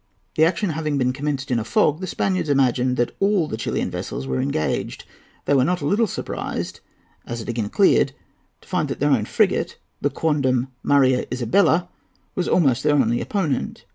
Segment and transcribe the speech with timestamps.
[0.33, 3.91] "The action having been commenced in a fog, the Spaniards imagined that all the Chilian
[3.91, 5.05] vessels were engaged.
[5.45, 6.79] They were not a little surprised,
[7.27, 8.11] as it again cleared,
[8.61, 11.87] to find that their own frigate, the quondam Maria Isabella,
[12.33, 13.85] was almost their only opponent.